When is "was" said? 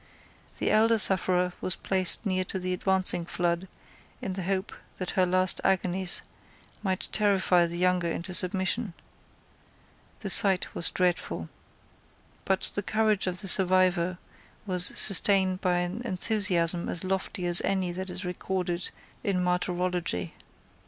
1.61-1.75, 10.73-10.89, 14.65-14.87